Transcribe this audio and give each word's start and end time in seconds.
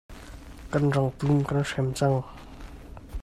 Kan 0.71 0.83
rangtum 0.95 1.31
kan 1.47 1.63
hrem 1.69 1.87
cang. 1.97 2.17